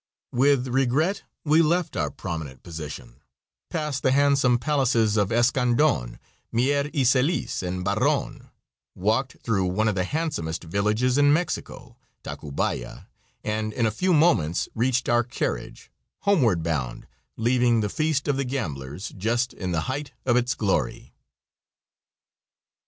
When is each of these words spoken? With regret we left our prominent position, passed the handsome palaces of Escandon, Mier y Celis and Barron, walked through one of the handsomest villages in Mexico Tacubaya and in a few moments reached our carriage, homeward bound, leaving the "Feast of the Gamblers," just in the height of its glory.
With 0.31 0.67
regret 0.69 1.21
we 1.45 1.61
left 1.61 1.95
our 1.95 2.09
prominent 2.09 2.63
position, 2.63 3.21
passed 3.69 4.01
the 4.01 4.11
handsome 4.11 4.57
palaces 4.57 5.15
of 5.15 5.29
Escandon, 5.31 6.17
Mier 6.51 6.89
y 6.91 7.03
Celis 7.03 7.61
and 7.61 7.85
Barron, 7.85 8.49
walked 8.95 9.37
through 9.43 9.67
one 9.67 9.87
of 9.87 9.93
the 9.93 10.03
handsomest 10.05 10.63
villages 10.63 11.19
in 11.19 11.31
Mexico 11.31 11.97
Tacubaya 12.23 13.09
and 13.43 13.71
in 13.73 13.85
a 13.85 13.91
few 13.91 14.11
moments 14.11 14.67
reached 14.73 15.07
our 15.07 15.23
carriage, 15.23 15.91
homeward 16.21 16.63
bound, 16.63 17.05
leaving 17.37 17.81
the 17.81 17.87
"Feast 17.89 18.27
of 18.27 18.37
the 18.37 18.43
Gamblers," 18.43 19.09
just 19.09 19.53
in 19.53 19.71
the 19.71 19.81
height 19.81 20.13
of 20.25 20.35
its 20.35 20.55
glory. 20.55 21.13